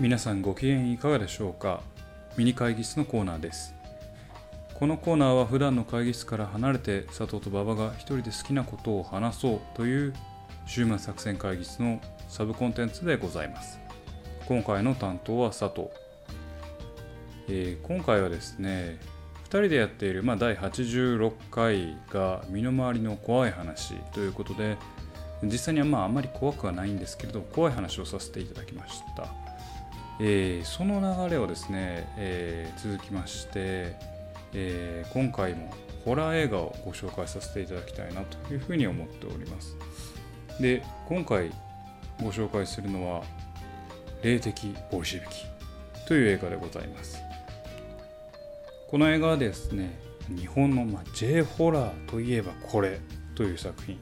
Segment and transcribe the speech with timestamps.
[0.00, 1.82] 皆さんご機嫌いかがでしょうか？
[2.38, 3.74] ミニ会議室のコーナーです。
[4.72, 10.14] このコーナーは普段の会議室から離れて佐藤と馬場が一人で好きなことを話そうという
[10.64, 13.78] 週末作戦会議室のサブコンテンツでございます。
[14.46, 15.88] 今回の担当は佐藤、
[17.48, 18.98] えー今回はですね
[19.44, 24.78] 2人でやっている、まあ、第86回が身の回りの怖い話ということで
[25.42, 29.28] 実際にはまああまり怖くはないんですけれど怖い話をさせていただきました、
[30.22, 33.96] えーその流れをですね、えー続きまして、
[34.52, 35.72] えー今回も
[36.04, 39.76] ホラー映画をご紹介させていただきたいなというふうに思っております。
[40.60, 41.50] で今回
[42.22, 43.22] ご紹介するのは
[44.22, 45.46] 霊的ボルシェビキ
[46.06, 47.18] という映画でございます。
[48.90, 49.98] この映画はですね
[50.28, 53.00] 日本の、まあ、J ホラーといえばこれ
[53.34, 53.98] という作品、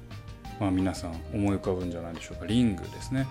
[0.58, 2.46] まあ、皆さん思い浮かぶんじゃないでしょうか。
[2.46, 3.26] リングですね。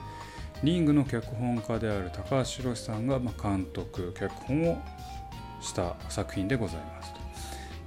[0.64, 4.82] リングの脚本家である高橋宏さんが、監督脚本を
[5.62, 7.18] した作品でございますと。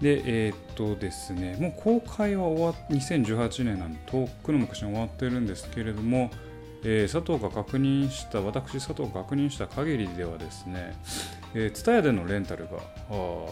[0.00, 6.30] でえーっとですねもう公開は終わっ2018年なんでとっくの昔に終わってるんですけれども、
[6.82, 10.96] えー佐藤が確認した私佐藤が確認した限りではですね
[11.52, 13.50] えー、TSUTAYA でのレンタルがあこ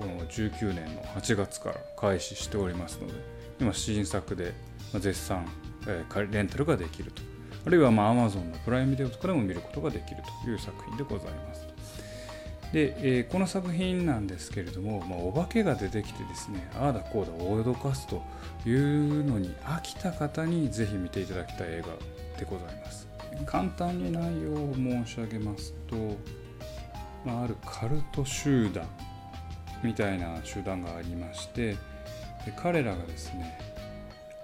[0.00, 3.12] の19年の8月から開始しておりますので
[3.60, 4.54] 今新作で
[4.94, 5.46] 絶賛、
[5.86, 7.35] えーレンタルができると。
[7.66, 11.66] あるいはまあ Amazon のプライムビデオとかでも見ることができるという作品でございます。
[12.72, 18.22] で、えーこの作品なんですけれども、まあ、お化けが出てきてですねああだこうだ脅かすと
[18.66, 23.06] いうのに飽きた方にぜひ見ていただきたい映画でございます。
[23.44, 26.16] 簡単に内容を申し上げますと
[27.26, 28.86] まあ、あるカルト集団
[29.82, 31.78] みたいな集団がありましてで
[32.56, 33.58] 彼らがですね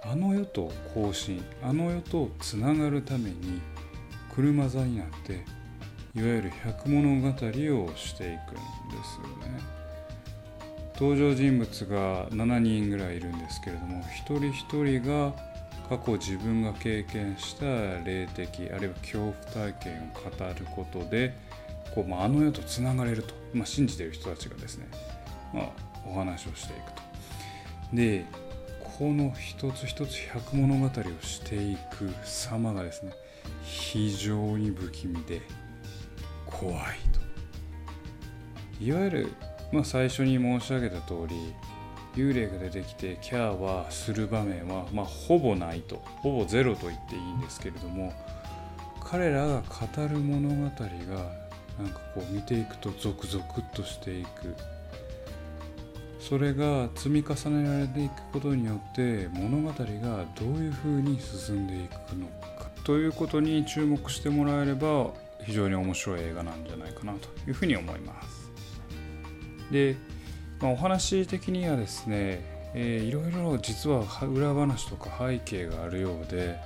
[0.05, 3.61] あの世と交信あの世とつながるために
[4.35, 5.45] 車座になって
[6.15, 7.31] いわゆる百物語を
[7.95, 9.59] していくんですよね
[10.95, 15.33] 登場人物が7人ぐらいいるんですけれども一人一人が
[15.89, 17.65] 過去自分が経験した
[18.03, 21.37] 霊的あるいは恐怖体験を語ることで
[21.95, 24.87] こう、まあ、あの世とつながれると、まあ、信じている人たちがですね、
[25.53, 25.69] まあ、
[26.05, 27.01] お話をしていくと。
[27.93, 28.25] で
[28.97, 30.89] この一つ一つ百物語を
[31.21, 33.11] していく様がですね
[33.63, 35.41] 非常に不気味で
[36.45, 36.75] 怖い
[37.11, 37.23] と。
[38.83, 39.33] いわゆる、
[39.71, 41.35] まあ、最初に申し上げた通り
[42.15, 45.95] 幽霊が出てきてキャーはする場面は、まあ、ほぼないと。
[46.17, 48.13] ほぼゼロと言っていいんですけれども
[49.03, 54.55] 彼らが語る物語がなんかこう見ていくとゾクゾクっとしていく。
[56.27, 62.69] それが積み重ねられていくことによって物語がどういうふうに進んでいくのか。
[62.85, 65.11] ということに注目してもらえれば
[65.43, 68.49] 非常に面白い映画なんじゃないかなというふうに思います。
[69.69, 69.97] で、
[70.61, 72.41] まあ、お話的にはですね、
[72.73, 76.57] えーいろいろ実は裏話とか背景があるようで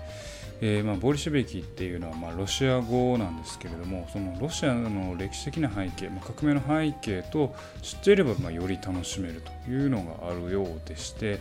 [0.60, 11.40] えーまあ、ボリシェビキっていうのはまあロシア語なんですけれどもそのロシアの歴史的な背景、まあ、革命の背景と知っていればまあより楽しめるというのがあるようでして、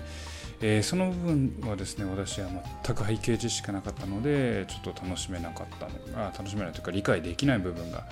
[0.61, 2.49] えーその部分はですね私は
[2.85, 5.93] 全く背景知識がなかったのでちょっと楽しめなかったの
[6.27, 8.05] あ楽しめないというか理解できない部分が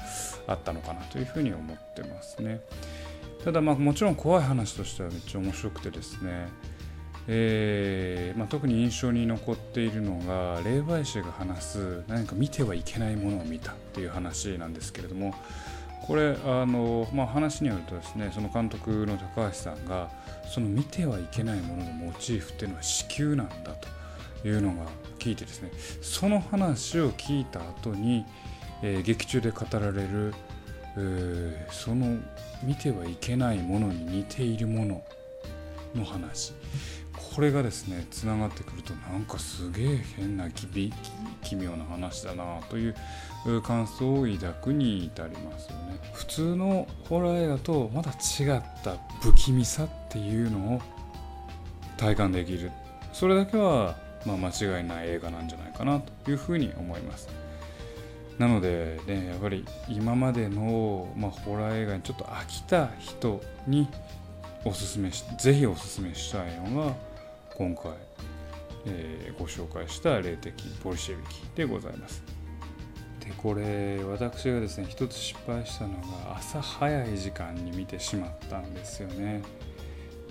[0.46, 2.60] あったのかなというふうに思ってますね。
[3.44, 6.48] ただまあもちろん怖い話としてはめっちゃ面白くてですね
[7.26, 15.34] えーまあ、特に印象に残っているのが霊媒師が話す何か見てはいけないものを見たっていう話なんですけれども
[16.06, 20.10] これあの、まあ、話によるとですねその監督の高橋さんが
[20.52, 23.74] その見てはいけないもののモチーフっていうのは子宮なんだ
[24.42, 25.70] というのが聞いてですね
[26.02, 28.26] その話を聞いた後に、
[28.82, 30.34] えー劇中で語られる、
[30.98, 32.18] えーその
[32.62, 35.02] 見てはいけないものに似ているもの
[35.94, 36.52] の話。
[37.34, 40.92] これがですねつながってくるとなんかすげえ変な奇び
[41.42, 42.94] 奇妙な話だなという
[43.62, 45.98] 感想を抱くに至りますよね。
[46.12, 50.82] 普通のホラー映画とまた違った不気味さっていうのを
[51.96, 52.70] 体感できる。
[53.12, 53.96] それだけは、
[54.26, 57.28] まあ、間違いない映画なんじゃないかなというふうに思います。
[58.38, 63.88] なのでねやっぱり今までの、まあ、ホラー映画にちょっと飽きた人に
[64.64, 66.94] おすすめしぜひおすすめしたいのが
[67.54, 67.92] 今回、
[68.86, 72.22] えーご紹介した霊的ボルシェビキでございます。
[73.20, 79.42] でこれ私がですね一つ失敗したのが朝早い時間に見てしまったんですよね。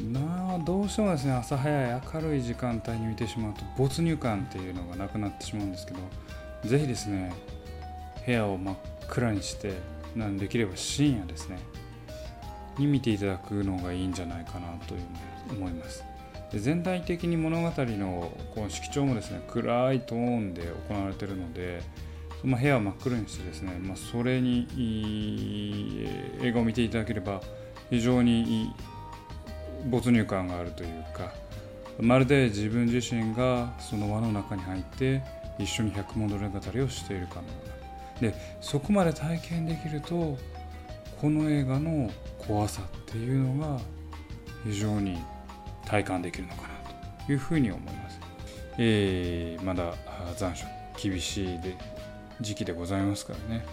[0.02, 6.00] なあどうしてもですね朝早い明るい時間帯に見てしまうと没入感っていうのがなくなってしまうんですけど
[6.66, 7.34] ぜひですね
[8.26, 8.76] 部屋を真っ
[9.08, 9.74] 暗にして
[10.16, 11.60] なんできれば深夜ですね
[12.78, 15.02] に見ていただくのがいいんじゃないかなという
[15.48, 16.04] ふうに思います。
[16.52, 21.82] で全体的に物語のこの色調もですね暗いトーンで行われているので、
[22.44, 24.68] まあ、部屋を真っ黒にしてですね、まあ、それに
[26.42, 27.42] 映画を見ていただければ
[27.90, 28.72] 非常に
[29.90, 31.34] 没入感があるというか
[32.00, 35.24] まるで自分自身がその輪の中に入って
[35.58, 37.68] 一緒に百物語をしているかのよう
[38.26, 38.32] な。
[38.32, 40.38] でそこまで体験できると
[41.24, 43.80] この映画の怖さっていうのが
[44.66, 45.18] 非常に
[45.86, 46.68] 体感できるのかな
[47.26, 48.20] というふうに思います。
[48.78, 49.94] えー、まだ
[50.36, 50.66] 残暑
[51.02, 51.78] 厳しいで
[52.42, 53.66] 時期でございますからね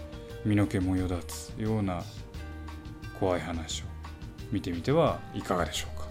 [0.45, 2.03] 身の毛もよだつような
[3.19, 3.85] 怖い話を
[4.49, 6.07] 見てみてはいかがでしょうか。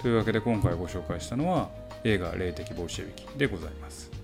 [0.00, 1.68] というわけで今回ご紹介したのは
[2.02, 4.21] 映画「霊的ボルシェビキ」でございます。